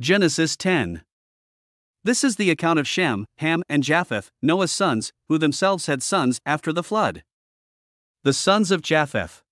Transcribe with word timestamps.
Genesis 0.00 0.56
10. 0.56 1.02
This 2.04 2.22
is 2.22 2.36
the 2.36 2.50
account 2.50 2.78
of 2.78 2.86
Shem, 2.86 3.26
Ham, 3.38 3.64
and 3.68 3.82
Japheth, 3.82 4.30
Noah's 4.40 4.70
sons, 4.70 5.12
who 5.28 5.38
themselves 5.38 5.86
had 5.86 6.04
sons 6.04 6.40
after 6.46 6.72
the 6.72 6.84
flood. 6.84 7.24
The 8.22 8.32
sons 8.32 8.70
of 8.70 8.80
Japheth 8.80 9.42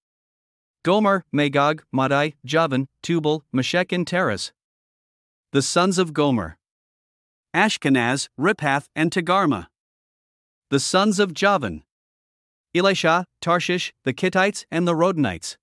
Gomer, 0.84 1.24
Magog, 1.32 1.82
Madai, 1.90 2.34
Javan, 2.44 2.86
Tubal, 3.02 3.42
Meshech, 3.52 3.90
and 3.90 4.06
Tiras. 4.06 4.52
The 5.50 5.62
sons 5.62 5.98
of 5.98 6.12
Gomer 6.12 6.58
Ashkenaz, 7.52 8.28
Riphath, 8.38 8.86
and 8.94 9.10
Togarmah. 9.10 9.66
The 10.70 10.78
sons 10.78 11.18
of 11.18 11.34
Javan 11.34 11.82
Elishah, 12.72 13.24
Tarshish, 13.40 13.92
the 14.04 14.14
Kittites, 14.14 14.64
and 14.70 14.86
the 14.86 14.94
Rodanites. 14.94 15.56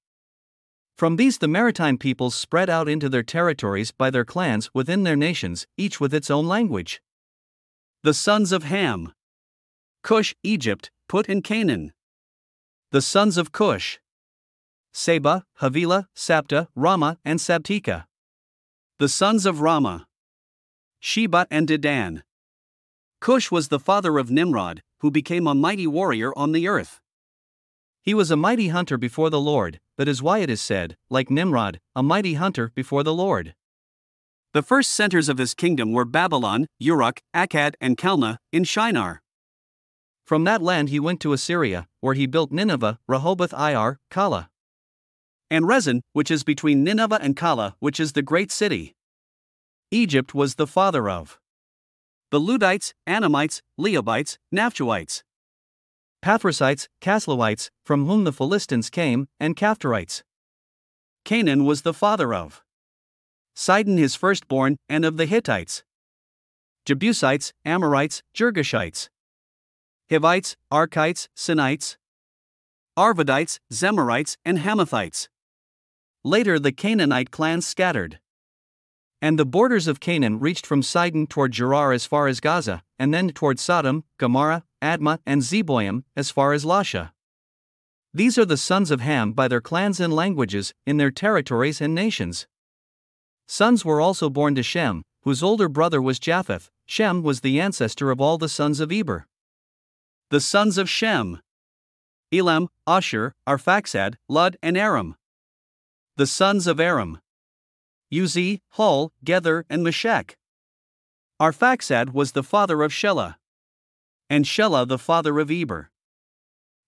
From 0.95 1.15
these, 1.15 1.39
the 1.39 1.47
maritime 1.47 1.97
peoples 1.97 2.35
spread 2.35 2.69
out 2.69 2.87
into 2.87 3.09
their 3.09 3.23
territories 3.23 3.91
by 3.91 4.09
their 4.09 4.25
clans 4.25 4.69
within 4.73 5.03
their 5.03 5.15
nations, 5.15 5.65
each 5.77 5.99
with 5.99 6.13
its 6.13 6.29
own 6.29 6.47
language. 6.47 7.01
The 8.03 8.13
sons 8.13 8.51
of 8.51 8.63
Ham 8.63 9.13
Cush, 10.03 10.35
Egypt, 10.43 10.91
Put, 11.07 11.29
and 11.29 11.43
Canaan. 11.43 11.93
The 12.91 13.01
sons 13.01 13.37
of 13.37 13.51
Cush 13.51 13.99
Seba, 14.93 15.45
Havilah, 15.59 16.07
Sabta, 16.15 16.67
Raamah, 16.77 17.17
and 17.25 17.39
Sabteka. 17.39 18.05
The 18.99 19.09
sons 19.09 19.45
of 19.45 19.57
Raamah 19.57 20.05
Sheba 20.99 21.47
and 21.49 21.67
Dedan. 21.67 22.21
Cush 23.19 23.49
was 23.49 23.69
the 23.69 23.79
father 23.79 24.17
of 24.17 24.29
Nimrod, 24.29 24.83
who 24.99 25.09
became 25.09 25.47
a 25.47 25.55
mighty 25.55 25.87
warrior 25.87 26.37
on 26.37 26.51
the 26.51 26.67
earth. 26.67 27.01
He 28.03 28.13
was 28.13 28.29
a 28.29 28.35
mighty 28.35 28.67
hunter 28.67 28.97
before 28.97 29.29
the 29.29 29.39
Lord, 29.39 29.79
that 29.97 30.09
is 30.09 30.21
why 30.21 30.39
it 30.39 30.49
is 30.49 30.59
said, 30.59 30.97
like 31.09 31.31
Nimrod, 31.31 31.79
a 31.95 32.03
mighty 32.03 32.33
hunter 32.33 32.69
before 32.75 33.01
the 33.01 33.13
Lord. 33.13 33.55
The 34.51 34.61
first 34.61 34.91
centers 34.91 35.29
of 35.29 35.37
his 35.37 35.53
kingdom 35.53 35.93
were 35.93 36.03
Babylon, 36.03 36.67
Uruk, 36.79 37.21
Akkad, 37.33 37.75
and 37.79 37.97
Calneh, 37.97 38.39
in 38.51 38.65
Shinar. 38.65 39.21
From 40.25 40.43
that 40.43 40.61
land 40.61 40.89
he 40.89 40.99
went 40.99 41.21
to 41.21 41.31
Assyria, 41.31 41.87
where 42.01 42.13
he 42.13 42.27
built 42.27 42.51
Nineveh, 42.51 42.99
Rehoboth 43.07 43.53
Ir, 43.53 43.99
Calah. 44.11 44.49
And 45.49 45.63
Resen, 45.63 46.01
which 46.11 46.29
is 46.29 46.43
between 46.43 46.83
Nineveh 46.83 47.19
and 47.21 47.37
Calah, 47.37 47.75
which 47.79 48.01
is 48.01 48.11
the 48.11 48.21
great 48.21 48.51
city. 48.51 48.95
Egypt 49.91 50.35
was 50.35 50.55
the 50.55 50.67
father 50.67 51.09
of 51.09 51.39
the 52.31 52.39
Ludites, 52.39 52.93
Anamites, 53.07 53.61
Lehabites, 53.77 54.39
Naphtuhites. 54.53 55.23
Pathrusites, 56.23 56.87
Casluhites, 57.01 57.69
from 57.83 58.05
whom 58.05 58.23
the 58.23 58.31
Philistines 58.31 58.89
came, 58.89 59.27
and 59.41 59.57
Caphtorites. 59.57 60.23
Canaan 61.25 61.65
was 61.65 61.81
the 61.81 61.93
father 61.93 62.33
of 62.33 62.63
Sidon 63.55 63.97
his 63.97 64.15
firstborn, 64.15 64.77
and 64.87 65.03
of 65.03 65.17
the 65.17 65.25
Hittites. 65.25 65.83
Jebusites, 66.85 67.51
Amorites, 67.65 68.23
Girgashites. 68.33 69.09
Hivites, 70.09 70.55
Arkites, 70.71 71.27
Sinites. 71.35 71.97
Arvadites, 72.97 73.59
Zemarites, 73.71 74.37
and 74.45 74.59
Hamathites. 74.59 75.27
Later 76.23 76.57
the 76.57 76.71
Canaanite 76.71 77.31
clans 77.31 77.67
scattered. 77.67 78.19
And 79.21 79.37
the 79.37 79.45
borders 79.45 79.89
of 79.89 79.99
Canaan 79.99 80.39
reached 80.39 80.65
from 80.65 80.83
Sidon 80.83 81.27
toward 81.27 81.51
Gerar 81.51 81.91
as 81.91 82.05
far 82.05 82.27
as 82.27 82.39
Gaza, 82.39 82.81
and 82.97 83.13
then 83.13 83.29
toward 83.29 83.59
Sodom, 83.59 84.05
Gomorrah, 84.17 84.63
Admah, 84.83 85.19
and 85.25 85.41
Zeboim, 85.41 86.03
as 86.15 86.29
far 86.29 86.51
as 86.51 86.65
Lasha. 86.65 87.11
These 88.13 88.37
are 88.37 88.45
the 88.45 88.57
sons 88.57 88.91
of 88.91 88.99
Ham 89.01 89.31
by 89.31 89.47
their 89.47 89.61
clans 89.61 89.99
and 89.99 90.13
languages, 90.13 90.73
in 90.85 90.97
their 90.97 91.09
territories 91.09 91.81
and 91.81 91.95
nations. 91.95 92.45
Sons 93.47 93.83
were 93.83 94.01
also 94.01 94.29
born 94.29 94.53
to 94.55 94.61
Shem, 94.61 95.03
whose 95.23 95.41
older 95.41 95.69
brother 95.69 96.01
was 96.01 96.19
Japheth. 96.19 96.69
Shem 96.85 97.23
was 97.23 97.41
the 97.41 97.59
ancestor 97.59 98.11
of 98.11 98.19
all 98.19 98.37
the 98.37 98.49
sons 98.49 98.79
of 98.79 98.91
Eber. 98.91 99.25
The 100.29 100.41
sons 100.41 100.77
of 100.77 100.89
Shem 100.89 101.39
Elam, 102.31 102.67
Ashur, 102.85 103.33
Arphaxad, 103.47 104.15
Lud, 104.27 104.57
and 104.61 104.77
Aram. 104.77 105.15
The 106.17 106.27
sons 106.27 106.67
of 106.67 106.79
Aram 106.79 107.19
Uzi, 108.11 108.59
Hul, 108.71 109.11
Gether, 109.23 109.65
and 109.69 109.83
Meshech. 109.83 110.35
Arphaxad 111.41 112.13
was 112.13 112.33
the 112.33 112.43
father 112.43 112.83
of 112.83 112.91
Shelah 112.91 113.35
and 114.33 114.45
Shelah 114.45 114.87
the 114.87 114.97
father 114.97 115.37
of 115.37 115.51
Eber. 115.51 115.91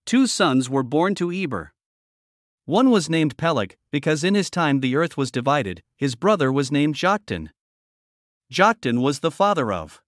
Two 0.04 0.26
sons 0.26 0.68
were 0.68 0.82
born 0.82 1.14
to 1.14 1.30
Eber. 1.30 1.72
One 2.64 2.90
was 2.90 3.08
named 3.08 3.36
Peleg, 3.36 3.76
because 3.92 4.24
in 4.24 4.34
his 4.34 4.50
time 4.50 4.80
the 4.80 4.96
earth 4.96 5.16
was 5.16 5.30
divided, 5.30 5.84
his 5.96 6.16
brother 6.16 6.50
was 6.50 6.72
named 6.72 6.96
Joktan. 6.96 7.50
Joktan 8.52 9.00
was 9.00 9.20
the 9.20 9.30
father 9.30 9.72
of 9.72 10.02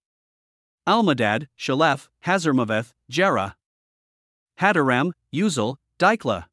Almodad, 0.84 1.46
Sheleph, 1.56 2.08
Hazarmaveth, 2.26 2.90
Jerah, 3.08 3.54
Hadoram, 4.58 5.12
Uzal, 5.32 5.76
Diklah, 6.00 6.46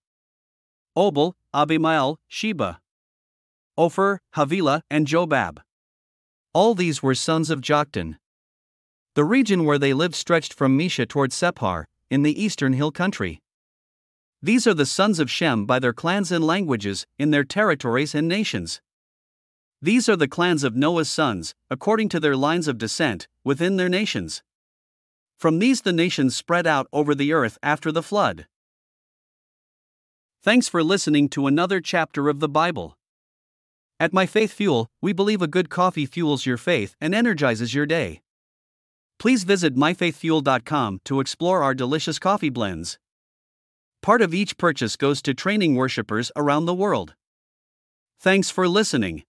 Obal, 0.96 1.34
Abimael, 1.52 2.18
Sheba, 2.28 2.80
Ophir, 3.76 4.20
Havilah, 4.36 4.84
and 4.92 5.08
Jobab. 5.08 5.64
All 6.54 6.76
these 6.76 7.02
were 7.02 7.16
sons 7.16 7.50
of 7.50 7.62
Joktan. 7.62 8.18
The 9.16 9.24
region 9.24 9.64
where 9.64 9.80
they 9.80 9.94
lived 9.94 10.14
stretched 10.14 10.54
from 10.54 10.78
Mesha 10.78 11.08
toward 11.08 11.32
Sephar, 11.32 11.88
in 12.10 12.24
the 12.24 12.44
eastern 12.44 12.74
hill 12.74 12.92
country. 12.92 13.42
These 14.42 14.68
are 14.68 14.74
the 14.74 14.86
sons 14.86 15.20
of 15.22 15.32
Shem 15.32 15.66
by 15.66 15.80
their 15.80 15.94
clans 15.94 16.34
and 16.34 16.44
languages, 16.44 17.08
in 17.18 17.32
their 17.32 17.46
territories 17.46 18.14
and 18.14 18.28
nations. 18.28 18.82
These 19.82 20.10
are 20.10 20.18
the 20.18 20.28
clans 20.28 20.66
of 20.66 20.76
Noah's 20.76 21.10
sons, 21.10 21.56
according 21.72 22.10
to 22.10 22.20
their 22.20 22.36
lines 22.36 22.68
of 22.68 22.78
descent, 22.78 23.30
within 23.42 23.78
their 23.78 23.88
nations. 23.88 24.44
From 25.38 25.60
these 25.60 25.84
the 25.84 25.94
nations 25.94 26.36
spread 26.36 26.68
out 26.68 26.88
over 26.92 27.16
the 27.16 27.32
earth 27.32 27.58
after 27.64 27.94
the 27.94 28.04
flood. 28.04 28.48
Thanks 30.44 30.68
for 30.68 30.84
listening 30.84 31.30
to 31.30 31.48
another 31.48 31.80
chapter 31.80 32.28
of 32.28 32.42
the 32.42 32.50
Bible. 32.50 32.98
At 33.98 34.12
My 34.12 34.26
Faith 34.26 34.52
Fuel, 34.52 34.90
we 35.02 35.14
believe 35.14 35.42
a 35.42 35.48
good 35.48 35.70
coffee 35.70 36.06
fuels 36.06 36.46
your 36.46 36.58
faith 36.58 36.98
and 37.00 37.16
energizes 37.16 37.74
your 37.74 37.86
day. 37.86 38.22
Please 39.26 39.44
visit 39.44 39.76
myfaithfuel.com 39.76 41.02
to 41.06 41.20
explore 41.20 41.64
our 41.64 41.74
delicious 41.74 42.20
coffee 42.20 42.52
blends. 42.52 43.00
Part 44.04 44.22
of 44.22 44.36
each 44.36 44.56
purchase 44.56 44.96
goes 44.96 45.20
to 45.24 45.34
training 45.34 45.74
worshippers 45.74 46.32
around 46.36 46.68
the 46.68 46.76
world. 46.76 47.16
Thanks 48.20 48.52
for 48.52 48.68
listening. 48.68 49.24